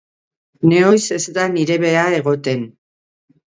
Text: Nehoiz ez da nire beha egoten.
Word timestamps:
Nehoiz 0.71 1.03
ez 1.17 1.35
da 1.37 1.45
nire 1.53 1.79
beha 1.85 2.09
egoten. 2.23 2.67